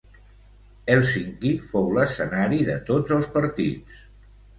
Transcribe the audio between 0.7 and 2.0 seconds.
Hèlsinki fou